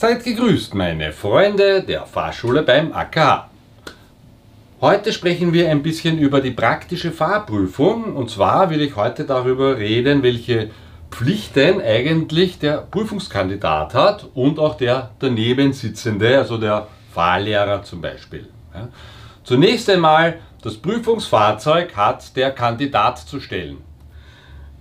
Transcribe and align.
Seid 0.00 0.24
gegrüßt, 0.24 0.74
meine 0.74 1.12
Freunde 1.12 1.82
der 1.82 2.06
Fahrschule 2.06 2.62
beim 2.62 2.90
AKH. 2.90 3.50
Heute 4.80 5.12
sprechen 5.12 5.52
wir 5.52 5.68
ein 5.68 5.82
bisschen 5.82 6.16
über 6.16 6.40
die 6.40 6.52
praktische 6.52 7.12
Fahrprüfung 7.12 8.16
und 8.16 8.30
zwar 8.30 8.70
will 8.70 8.80
ich 8.80 8.96
heute 8.96 9.24
darüber 9.26 9.76
reden, 9.76 10.22
welche 10.22 10.70
Pflichten 11.10 11.82
eigentlich 11.82 12.58
der 12.58 12.78
Prüfungskandidat 12.78 13.92
hat 13.92 14.26
und 14.32 14.58
auch 14.58 14.78
der 14.78 15.10
daneben 15.18 15.74
sitzende, 15.74 16.38
also 16.38 16.56
der 16.56 16.86
Fahrlehrer 17.12 17.82
zum 17.82 18.00
Beispiel. 18.00 18.48
Zunächst 19.44 19.90
einmal, 19.90 20.38
das 20.62 20.78
Prüfungsfahrzeug 20.78 21.94
hat 21.94 22.34
der 22.36 22.52
Kandidat 22.52 23.18
zu 23.18 23.38
stellen. 23.38 23.89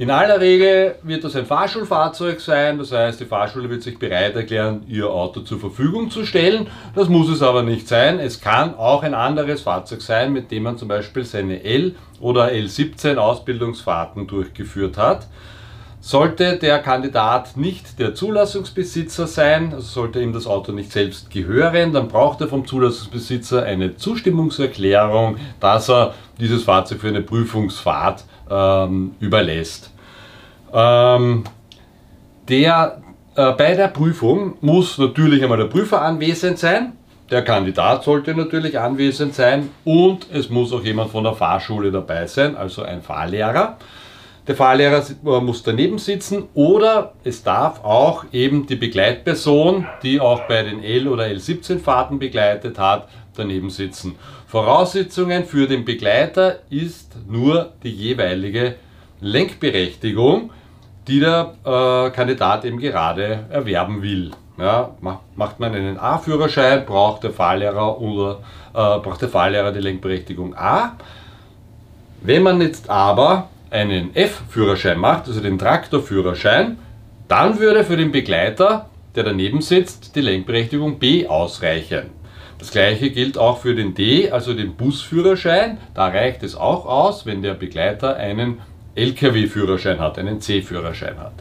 In 0.00 0.12
aller 0.12 0.40
Regel 0.40 0.94
wird 1.02 1.24
das 1.24 1.34
ein 1.34 1.44
Fahrschulfahrzeug 1.44 2.40
sein, 2.40 2.78
das 2.78 2.92
heißt, 2.92 3.18
die 3.18 3.24
Fahrschule 3.24 3.68
wird 3.68 3.82
sich 3.82 3.98
bereit 3.98 4.36
erklären, 4.36 4.84
ihr 4.86 5.10
Auto 5.10 5.40
zur 5.40 5.58
Verfügung 5.58 6.08
zu 6.08 6.24
stellen. 6.24 6.68
Das 6.94 7.08
muss 7.08 7.28
es 7.28 7.42
aber 7.42 7.64
nicht 7.64 7.88
sein. 7.88 8.20
Es 8.20 8.40
kann 8.40 8.76
auch 8.76 9.02
ein 9.02 9.12
anderes 9.12 9.62
Fahrzeug 9.62 10.00
sein, 10.00 10.32
mit 10.32 10.52
dem 10.52 10.62
man 10.62 10.78
zum 10.78 10.86
Beispiel 10.86 11.24
seine 11.24 11.64
L- 11.64 11.96
oder 12.20 12.52
L17 12.52 13.16
Ausbildungsfahrten 13.16 14.28
durchgeführt 14.28 14.96
hat. 14.96 15.26
Sollte 16.00 16.58
der 16.58 16.78
Kandidat 16.78 17.56
nicht 17.56 17.98
der 17.98 18.14
Zulassungsbesitzer 18.14 19.26
sein, 19.26 19.74
also 19.74 19.84
sollte 19.84 20.22
ihm 20.22 20.32
das 20.32 20.46
Auto 20.46 20.70
nicht 20.70 20.92
selbst 20.92 21.28
gehören, 21.28 21.92
dann 21.92 22.06
braucht 22.06 22.40
er 22.40 22.46
vom 22.46 22.64
Zulassungsbesitzer 22.64 23.64
eine 23.64 23.96
Zustimmungserklärung, 23.96 25.38
dass 25.58 25.90
er 25.90 26.14
dieses 26.38 26.62
Fahrzeug 26.62 27.00
für 27.00 27.08
eine 27.08 27.22
Prüfungsfahrt 27.22 28.22
ähm, 28.48 29.16
überlässt. 29.20 29.90
Ähm, 30.72 31.44
der, 32.48 33.02
äh, 33.34 33.52
bei 33.52 33.74
der 33.74 33.88
Prüfung 33.88 34.54
muss 34.60 34.98
natürlich 34.98 35.42
einmal 35.42 35.58
der 35.58 35.66
Prüfer 35.66 36.02
anwesend 36.02 36.58
sein, 36.58 36.92
der 37.30 37.42
Kandidat 37.42 38.04
sollte 38.04 38.34
natürlich 38.34 38.78
anwesend 38.78 39.34
sein 39.34 39.68
und 39.84 40.26
es 40.32 40.48
muss 40.48 40.72
auch 40.72 40.82
jemand 40.82 41.10
von 41.10 41.24
der 41.24 41.34
Fahrschule 41.34 41.92
dabei 41.92 42.26
sein, 42.26 42.56
also 42.56 42.82
ein 42.82 43.02
Fahrlehrer. 43.02 43.76
Der 44.46 44.56
Fahrlehrer 44.56 45.04
äh, 45.26 45.40
muss 45.42 45.62
daneben 45.62 45.98
sitzen 45.98 46.44
oder 46.54 47.12
es 47.24 47.42
darf 47.42 47.84
auch 47.84 48.24
eben 48.32 48.66
die 48.66 48.76
Begleitperson, 48.76 49.86
die 50.02 50.20
auch 50.20 50.40
bei 50.48 50.62
den 50.62 50.82
L- 50.82 51.08
oder 51.08 51.24
L17-Fahrten 51.26 52.18
begleitet 52.18 52.78
hat, 52.78 53.08
daneben 53.36 53.68
sitzen. 53.68 54.16
Voraussetzungen 54.46 55.44
für 55.44 55.66
den 55.66 55.84
Begleiter 55.84 56.60
ist 56.70 57.14
nur 57.28 57.74
die 57.82 57.90
jeweilige 57.90 58.76
Lenkberechtigung, 59.20 60.50
die 61.06 61.20
der 61.20 61.54
äh, 61.64 62.10
Kandidat 62.10 62.64
eben 62.64 62.78
gerade 62.78 63.46
erwerben 63.50 64.02
will. 64.02 64.30
Ja, 64.58 64.96
macht 65.36 65.60
man 65.60 65.74
einen 65.74 65.98
A-Führerschein, 65.98 66.84
braucht 66.84 67.22
der 67.22 67.30
Fahrlehrer 67.30 68.00
oder 68.00 68.40
äh, 68.74 68.98
braucht 68.98 69.22
der 69.22 69.28
Fahrlehrer 69.28 69.70
die 69.70 69.80
Lenkberechtigung 69.80 70.54
A. 70.56 70.96
Wenn 72.20 72.42
man 72.42 72.60
jetzt 72.60 72.90
aber 72.90 73.48
einen 73.70 74.14
F-Führerschein 74.16 74.98
macht, 74.98 75.28
also 75.28 75.40
den 75.40 75.58
Traktorführerschein, 75.58 76.78
dann 77.28 77.60
würde 77.60 77.84
für 77.84 77.96
den 77.96 78.10
Begleiter, 78.10 78.88
der 79.14 79.22
daneben 79.22 79.60
sitzt, 79.60 80.16
die 80.16 80.22
Lenkberechtigung 80.22 80.98
B 80.98 81.28
ausreichen. 81.28 82.10
Das 82.58 82.72
gleiche 82.72 83.10
gilt 83.10 83.38
auch 83.38 83.58
für 83.58 83.76
den 83.76 83.94
D, 83.94 84.30
also 84.30 84.52
den 84.52 84.74
Busführerschein. 84.74 85.78
Da 85.94 86.08
reicht 86.08 86.42
es 86.42 86.56
auch 86.56 86.86
aus, 86.86 87.24
wenn 87.24 87.42
der 87.42 87.54
Begleiter 87.54 88.16
einen 88.16 88.58
Lkw-Führerschein 88.98 89.98
hat, 89.98 90.18
einen 90.18 90.40
C-Führerschein 90.40 91.18
hat. 91.18 91.34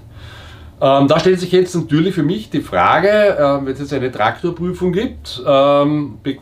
Ähm, 0.79 1.07
da 1.07 1.19
stellt 1.19 1.39
sich 1.39 1.51
jetzt 1.51 1.75
natürlich 1.75 2.13
für 2.13 2.21
mich 2.21 2.51
die 2.51 2.61
Frage, 2.61 3.09
äh, 3.09 3.65
wenn 3.65 3.73
es 3.73 3.79
jetzt 3.79 3.93
eine 3.93 4.11
Traktorprüfung 4.11 4.91
gibt, 4.91 5.41
ähm, 5.45 6.19
äh, 6.23 6.35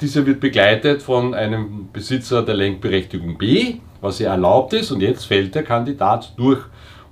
diese 0.00 0.26
wird 0.26 0.40
begleitet 0.40 1.00
von 1.00 1.32
einem 1.32 1.88
Besitzer 1.92 2.42
der 2.42 2.56
Lenkberechtigung 2.56 3.38
B, 3.38 3.76
was 4.00 4.18
ja 4.18 4.32
erlaubt 4.32 4.72
ist, 4.72 4.90
und 4.90 5.00
jetzt 5.00 5.26
fällt 5.26 5.54
der 5.54 5.62
Kandidat 5.62 6.32
durch. 6.36 6.58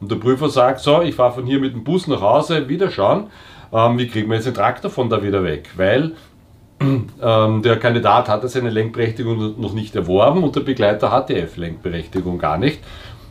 Und 0.00 0.10
der 0.10 0.16
Prüfer 0.16 0.48
sagt, 0.48 0.80
so, 0.80 1.02
ich 1.02 1.14
fahre 1.14 1.34
von 1.34 1.46
hier 1.46 1.60
mit 1.60 1.72
dem 1.72 1.84
Bus 1.84 2.08
nach 2.08 2.20
Hause, 2.20 2.68
wieder 2.68 2.90
schauen, 2.90 3.28
ähm, 3.72 3.96
wie 3.98 4.08
kriegen 4.08 4.28
wir 4.28 4.34
jetzt 4.34 4.46
den 4.46 4.54
Traktor 4.54 4.90
von 4.90 5.08
da 5.08 5.22
wieder 5.22 5.44
weg? 5.44 5.70
Weil 5.76 6.12
ähm, 6.80 7.62
der 7.62 7.76
Kandidat 7.78 8.28
hatte 8.28 8.48
seine 8.48 8.70
Lenkberechtigung 8.70 9.60
noch 9.60 9.72
nicht 9.72 9.94
erworben 9.94 10.42
und 10.42 10.56
der 10.56 10.62
Begleiter 10.62 11.12
hat 11.12 11.28
die 11.28 11.36
F-Lenkberechtigung 11.36 12.38
gar 12.38 12.58
nicht. 12.58 12.80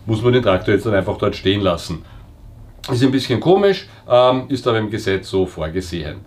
Muss 0.09 0.24
man 0.24 0.34
den 0.34 0.42
Traktor 0.42 0.74
jetzt 0.74 0.88
dann 0.88 0.96
einfach 0.96 1.20
dort 1.20 1.36
stehen 1.36 1.62
lassen. 1.62 2.03
Ist 2.92 3.03
ein 3.03 3.12
bisschen 3.12 3.40
komisch, 3.40 3.88
ähm, 4.09 4.46
ist 4.50 4.68
aber 4.68 4.80
im 4.80 4.90
Gesetz 4.90 5.30
so 5.30 5.46
vorgesehen. 5.46 6.22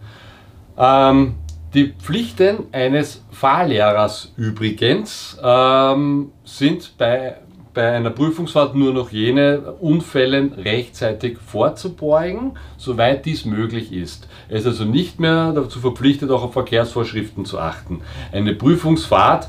Ähm, 0.78 1.34
die 1.74 1.88
Pflichten 1.88 2.66
eines 2.70 3.24
Fahrlehrers 3.32 4.34
übrigens 4.36 5.36
ähm, 5.42 6.30
sind 6.44 6.96
bei, 6.96 7.38
bei 7.74 7.90
einer 7.90 8.10
Prüfungsfahrt 8.10 8.76
nur 8.76 8.92
noch 8.92 9.10
jene 9.10 9.72
Unfällen 9.80 10.52
rechtzeitig 10.52 11.38
vorzubeugen, 11.38 12.52
soweit 12.76 13.26
dies 13.26 13.44
möglich 13.46 13.92
ist. 13.92 14.28
Er 14.48 14.58
ist 14.58 14.66
also 14.66 14.84
nicht 14.84 15.18
mehr 15.18 15.50
dazu 15.52 15.80
verpflichtet, 15.80 16.30
auch 16.30 16.44
auf 16.44 16.52
Verkehrsvorschriften 16.52 17.44
zu 17.44 17.58
achten. 17.58 18.02
Eine 18.30 18.54
Prüfungsfahrt 18.54 19.48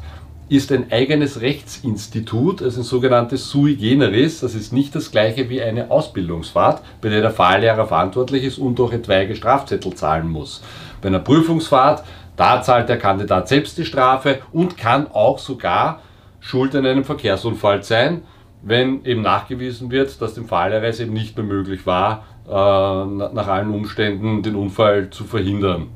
ist 0.56 0.72
ein 0.72 0.92
eigenes 0.92 1.42
Rechtsinstitut, 1.42 2.62
also 2.62 2.82
ein 2.82 2.84
sogenanntes 2.84 3.50
Sui 3.50 3.76
Generis. 3.76 4.40
Das 4.40 4.54
ist 4.54 4.72
nicht 4.72 4.94
das 4.94 5.10
gleiche 5.10 5.50
wie 5.50 5.64
eine 5.64 5.90
Ausbildungsfahrt, 5.90 6.84
bei 7.02 7.10
der 7.10 7.22
der 7.22 7.32
Fahrlehrer 7.32 7.88
verantwortlich 7.88 8.44
ist 8.44 8.60
und 8.60 8.80
auch 8.80 8.94
etwaige 8.94 9.36
Strafzettel 9.36 9.96
zahlen 9.96 10.30
muss. 10.30 10.62
Bei 11.02 11.08
einer 11.08 11.18
Prüfungsfahrt, 11.18 12.04
da 12.36 12.62
zahlt 12.62 12.88
der 12.88 13.00
Kandidat 13.00 13.48
selbst 13.48 13.80
die 13.80 13.86
Strafe 13.86 14.42
und 14.52 14.78
kann 14.78 15.08
auch 15.12 15.40
sogar 15.40 16.02
schuld 16.40 16.76
an 16.76 16.86
einem 16.86 17.04
Verkehrsunfall 17.04 17.82
sein, 17.82 18.22
wenn 18.62 19.04
eben 19.06 19.24
nachgewiesen 19.24 19.90
wird, 19.90 20.22
dass 20.22 20.36
dem 20.36 20.46
Fahrlehrer 20.46 20.84
es 20.84 21.00
eben 21.00 21.14
nicht 21.14 21.36
mehr 21.36 21.48
möglich 21.48 21.88
war, 21.88 22.26
äh, 22.48 22.52
nach 22.52 23.48
allen 23.48 23.72
Umständen 23.72 24.44
den 24.44 24.54
Unfall 24.54 25.10
zu 25.10 25.24
verhindern. 25.24 25.88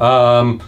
Ähm, 0.00 0.60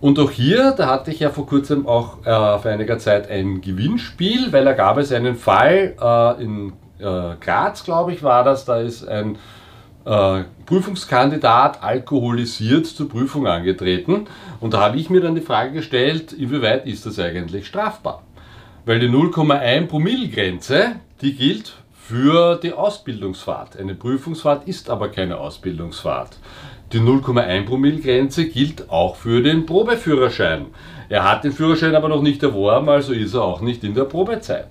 und 0.00 0.18
auch 0.18 0.30
hier, 0.30 0.72
da 0.72 0.86
hatte 0.86 1.10
ich 1.10 1.20
ja 1.20 1.30
vor 1.30 1.46
kurzem 1.46 1.86
auch 1.86 2.20
äh, 2.20 2.58
vor 2.58 2.70
einiger 2.70 2.98
Zeit 2.98 3.30
ein 3.30 3.60
Gewinnspiel, 3.60 4.52
weil 4.52 4.64
da 4.64 4.72
gab 4.72 4.98
es 4.98 5.12
einen 5.12 5.34
Fall 5.34 5.96
äh, 6.00 6.42
in 6.42 6.72
äh, 6.98 7.36
Graz, 7.40 7.84
glaube 7.84 8.12
ich, 8.12 8.22
war 8.22 8.44
das, 8.44 8.64
da 8.64 8.78
ist 8.78 9.06
ein 9.06 9.36
äh, 10.04 10.44
Prüfungskandidat 10.66 11.82
alkoholisiert 11.82 12.86
zur 12.86 13.08
Prüfung 13.08 13.46
angetreten 13.46 14.26
und 14.60 14.74
da 14.74 14.80
habe 14.80 14.98
ich 14.98 15.10
mir 15.10 15.20
dann 15.20 15.34
die 15.34 15.40
Frage 15.40 15.72
gestellt, 15.72 16.32
inwieweit 16.32 16.86
ist 16.86 17.04
das 17.04 17.18
eigentlich 17.18 17.66
strafbar? 17.66 18.22
Weil 18.84 19.00
die 19.00 19.08
0,1 19.08 19.86
Promille-Grenze, 19.86 20.92
die 21.20 21.34
gilt 21.34 21.74
für 21.92 22.56
die 22.56 22.72
Ausbildungsfahrt. 22.72 23.78
Eine 23.78 23.94
Prüfungsfahrt 23.94 24.66
ist 24.66 24.88
aber 24.88 25.08
keine 25.08 25.36
Ausbildungsfahrt. 25.36 26.38
Die 26.90 27.00
0,1 27.00 27.66
Promille 27.66 28.00
Grenze 28.00 28.48
gilt 28.48 28.88
auch 28.88 29.16
für 29.16 29.42
den 29.42 29.66
Probeführerschein. 29.66 30.66
Er 31.10 31.30
hat 31.30 31.44
den 31.44 31.52
Führerschein 31.52 31.94
aber 31.94 32.08
noch 32.08 32.22
nicht 32.22 32.42
erworben, 32.42 32.88
also 32.88 33.12
ist 33.12 33.34
er 33.34 33.42
auch 33.42 33.60
nicht 33.60 33.84
in 33.84 33.92
der 33.94 34.04
Probezeit. 34.04 34.68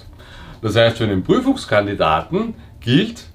Das 0.63 0.75
heißt, 0.75 0.97
für 0.97 1.03
einen 1.03 1.21
Prüfungskandidaten 1.21 2.55
gilt 2.79 3.25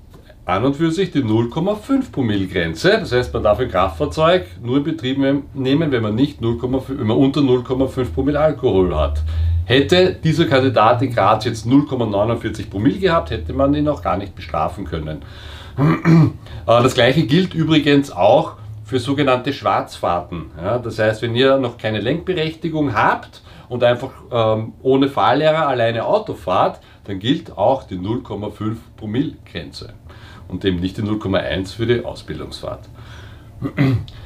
an 0.46 0.64
und 0.64 0.74
für 0.74 0.90
sich 0.90 1.12
die 1.12 1.22
0,5 1.22 2.10
Promille 2.10 2.48
Grenze. 2.48 2.90
Das 2.98 3.12
heißt, 3.12 3.32
man 3.32 3.44
darf 3.44 3.60
ein 3.60 3.70
Kraftfahrzeug 3.70 4.46
nur 4.60 4.78
in 4.78 4.82
Betrieb 4.82 5.18
nehmen, 5.54 5.92
wenn 5.92 6.02
man, 6.02 6.16
nicht 6.16 6.40
0, 6.40 6.60
wenn 6.88 7.06
man 7.06 7.16
unter 7.16 7.40
0,5 7.40 8.12
Promille 8.12 8.40
Alkohol 8.40 8.96
hat. 8.96 9.22
Hätte 9.64 10.16
dieser 10.24 10.46
Kandidat 10.46 11.02
in 11.02 11.14
Graz 11.14 11.44
jetzt 11.44 11.68
0,49 11.68 12.68
Promille 12.68 12.98
gehabt, 12.98 13.30
hätte 13.30 13.52
man 13.52 13.72
ihn 13.74 13.86
auch 13.86 14.02
gar 14.02 14.16
nicht 14.16 14.34
bestrafen 14.34 14.84
können. 14.84 15.22
Das 16.66 16.94
gleiche 16.94 17.26
gilt 17.26 17.54
übrigens 17.54 18.12
auch 18.12 18.56
für 18.92 18.98
sogenannte 18.98 19.54
Schwarzfahrten. 19.54 20.50
Ja, 20.60 20.78
das 20.78 20.98
heißt, 20.98 21.22
wenn 21.22 21.34
ihr 21.34 21.56
noch 21.56 21.78
keine 21.78 21.98
Lenkberechtigung 21.98 22.94
habt 22.94 23.40
und 23.70 23.82
einfach 23.82 24.10
ähm, 24.30 24.74
ohne 24.82 25.08
Fahrlehrer 25.08 25.66
alleine 25.66 26.04
Auto 26.04 26.34
fahrt, 26.34 26.80
dann 27.04 27.18
gilt 27.18 27.56
auch 27.56 27.84
die 27.84 27.96
0,5 27.96 28.76
Promille 28.98 29.36
Grenze 29.50 29.94
und 30.46 30.62
eben 30.66 30.78
nicht 30.78 30.98
die 30.98 31.02
0,1 31.02 31.74
für 31.74 31.86
die 31.86 32.04
Ausbildungsfahrt. 32.04 32.88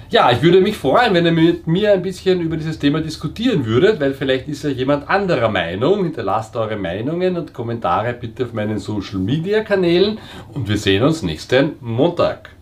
Ja, 0.09 0.31
ich 0.31 0.41
würde 0.41 0.61
mich 0.61 0.77
freuen, 0.77 1.15
wenn 1.15 1.27
ihr 1.27 1.33
mit 1.33 1.67
mir 1.67 1.93
ein 1.93 2.01
bisschen 2.01 2.41
über 2.41 2.57
dieses 2.57 2.79
Thema 2.79 3.01
diskutieren 3.01 3.67
würdet, 3.67 3.99
weil 3.99 4.15
vielleicht 4.15 4.47
ist 4.47 4.63
ja 4.63 4.71
jemand 4.71 5.11
anderer 5.11 5.49
Meinung. 5.49 6.05
Hinterlasst 6.05 6.55
eure 6.55 6.77
Meinungen 6.77 7.37
und 7.37 7.53
Kommentare 7.53 8.13
bitte 8.13 8.45
auf 8.45 8.53
meinen 8.53 8.79
Social 8.79 9.19
Media 9.19 9.65
Kanälen 9.65 10.21
und 10.55 10.69
wir 10.69 10.79
sehen 10.79 11.03
uns 11.03 11.23
nächsten 11.23 11.73
Montag. 11.81 12.56